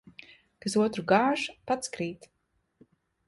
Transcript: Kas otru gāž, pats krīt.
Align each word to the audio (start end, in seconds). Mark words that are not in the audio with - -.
Kas 0.65 0.77
otru 0.85 1.03
gāž, 1.11 1.43
pats 1.71 1.93
krīt. 1.97 2.27